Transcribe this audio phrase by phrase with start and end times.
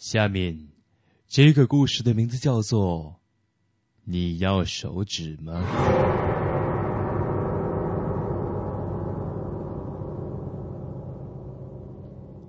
[0.00, 0.68] 下面
[1.28, 3.00] 这个故事的名字叫做
[4.04, 5.62] 《你要手指吗》。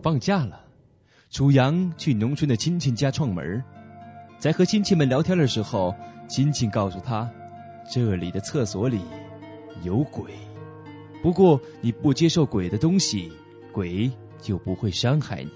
[0.00, 0.66] 放假了，
[1.30, 3.64] 楚阳去农村的亲戚家串门
[4.38, 5.96] 在和亲戚们聊天的时候，
[6.28, 7.28] 亲戚告诉他，
[7.90, 9.00] 这里的厕所里
[9.82, 10.30] 有鬼。
[11.24, 13.32] 不过你不接受鬼的东西，
[13.72, 15.50] 鬼就不会伤害你。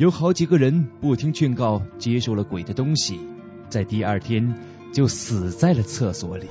[0.00, 3.20] 有好几个人不听劝告，接受了鬼的东西，
[3.68, 4.54] 在第二天
[4.94, 6.46] 就死在了厕所里。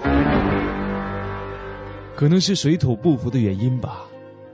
[2.15, 4.05] 可能是水土不服的原因吧。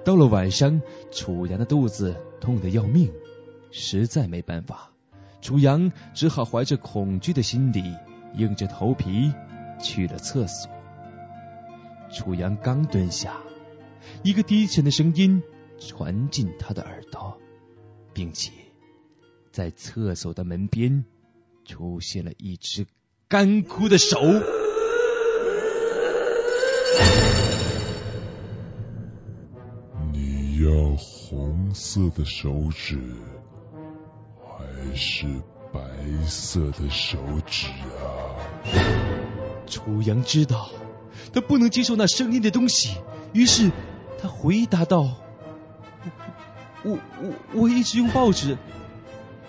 [0.05, 0.81] 到了晚上，
[1.11, 3.11] 楚阳的肚子痛得要命，
[3.69, 4.91] 实在没办法，
[5.41, 7.83] 楚阳只好怀着恐惧的心理，
[8.35, 9.33] 硬着头皮
[9.77, 10.71] 去了厕所。
[12.09, 13.33] 楚阳刚蹲下，
[14.23, 15.43] 一个低沉的声音
[15.79, 17.37] 传进他的耳朵，
[18.13, 18.53] 并且
[19.55, 21.05] 在厕所的门边
[21.63, 22.87] 出现了一只
[23.29, 24.19] 干枯的手。
[30.11, 32.99] 你要红色的手指，
[34.43, 35.25] 还是
[35.71, 35.79] 白
[36.27, 37.67] 色的手指
[38.03, 38.35] 啊？
[39.67, 40.69] 楚阳知道
[41.31, 42.97] 他不能接受那声音的东西，
[43.31, 43.71] 于是
[44.21, 45.15] 他回答道
[46.83, 48.57] ：“我我我一直用报纸。”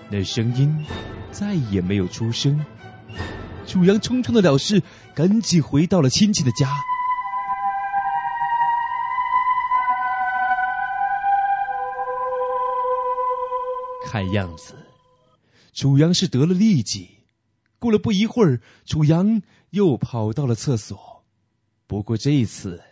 [0.09, 0.87] 那声音
[1.33, 2.65] 再也没有出声。
[3.67, 4.83] 楚阳匆匆的了事，
[5.15, 6.69] 赶紧回到了亲戚的家。
[14.05, 14.77] 看样子，
[15.75, 17.11] 楚阳是得了痢疾。
[17.81, 21.25] 过了不一会儿，楚阳又跑到了厕所。
[21.89, 22.83] 不过这一次，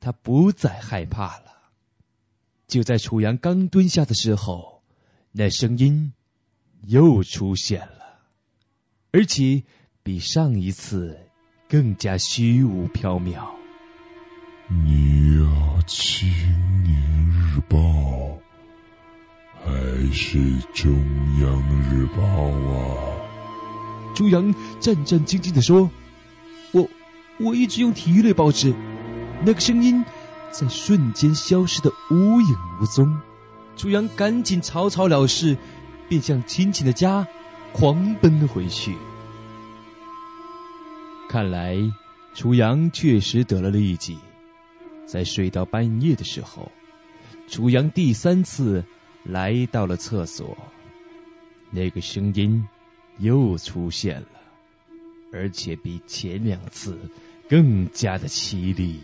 [0.00, 1.44] 他不再害怕了。
[2.66, 4.82] 就在楚阳刚蹲下的时候，
[5.30, 6.12] 那声音
[6.88, 8.20] 又出现了，
[9.10, 9.64] 而且
[10.04, 11.18] 比上一次
[11.68, 13.48] 更加虚无缥缈。
[14.68, 15.44] 你要
[15.86, 16.28] 《青
[16.84, 16.96] 年
[17.30, 17.76] 日报》
[19.64, 19.72] 还
[20.12, 20.38] 是
[20.72, 20.94] 《中
[21.40, 22.22] 央日报》
[22.72, 23.16] 啊？
[24.14, 25.90] 朱阳战战兢兢的说
[26.70, 26.88] ：“我
[27.38, 28.72] 我一直用体育类报纸。”
[29.44, 30.04] 那个声音
[30.52, 33.20] 在瞬间消失的无影无踪。
[33.74, 35.58] 朱阳赶紧草草了事，
[36.08, 37.26] 便向亲戚的家
[37.72, 38.94] 狂奔回去。
[41.28, 41.76] 看来
[42.34, 44.18] 楚阳确实得了痢疾。
[45.06, 46.72] 在睡到半夜的时候，
[47.48, 48.84] 楚阳第三次
[49.22, 50.58] 来到了厕所，
[51.70, 52.66] 那个声音
[53.18, 54.28] 又出现了，
[55.32, 56.98] 而且比前两次
[57.48, 59.00] 更加的凄厉。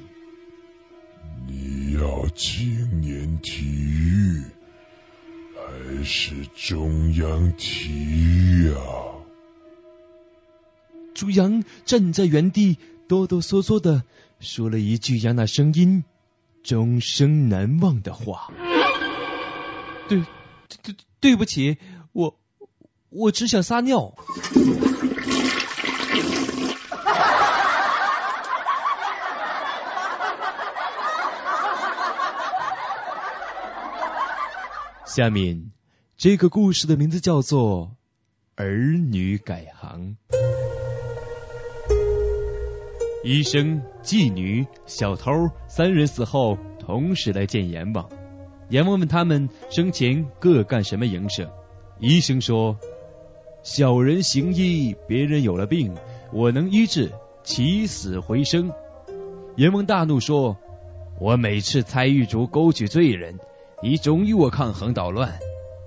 [1.47, 4.43] 你要青年体育
[5.63, 8.81] 还是中央体育啊？
[11.15, 14.03] 朱阳站在原地，哆哆嗦嗦的
[14.41, 16.05] 说了一句让那声音
[16.63, 18.53] 终生难忘的话
[20.09, 20.25] ：“对，
[20.83, 21.79] 对，对不起，
[22.13, 22.39] 我
[23.11, 24.15] 我只想撒尿。”
[35.15, 35.71] 下面
[36.17, 37.89] 这个故事的名字叫做
[38.63, 40.17] 《儿女改行》。
[43.23, 45.31] 医生、妓女、小偷
[45.69, 48.09] 三人死后同时来见阎王。
[48.71, 51.47] 阎王问他们生前各干什么营生。
[51.99, 52.79] 医生说
[53.63, 55.95] ：“小人行医，别人有了病，
[56.33, 57.13] 我能医治，
[57.45, 58.73] 起死回生。”
[59.57, 60.57] 阎王大怒说
[61.21, 63.39] ：“我每次猜狱卒勾取罪人。”
[63.83, 65.41] 你总与我抗衡捣乱，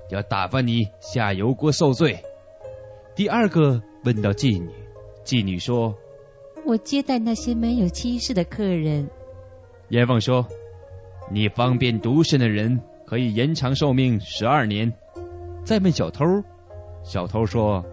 [0.10, 2.20] 要打发你下油锅受罪。
[3.16, 4.70] 第二个问到妓女，
[5.24, 5.96] 妓女说
[6.68, 9.10] ：“我接待那些没有妻室的客人。”
[9.88, 10.46] 阎王说
[11.32, 14.92] ：“你方便独身的人可以延长寿命十二年。”
[15.64, 16.26] 再问小偷，
[17.02, 17.86] 小偷说：“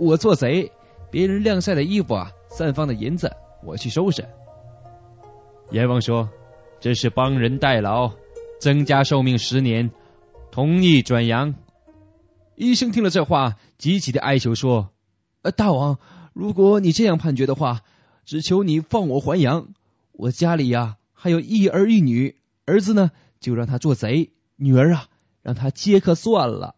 [0.00, 0.72] 我做贼，
[1.12, 3.30] 别人晾晒的衣服啊，散放的银子，
[3.62, 4.24] 我去收拾。”
[5.70, 6.28] 阎王说
[6.80, 8.10] ：“这是帮人代劳。”
[8.58, 9.90] 增加寿命十年，
[10.50, 11.54] 同意转阳。
[12.54, 14.90] 医生听了这话，极其的哀求说
[15.42, 15.98] ：“呃，大王，
[16.32, 17.82] 如果你这样判决的话，
[18.24, 19.68] 只求你放我还阳。
[20.12, 23.10] 我家里呀还有一儿一女，儿子呢
[23.40, 25.08] 就让他做贼，女儿啊
[25.42, 26.76] 让他接客算了。”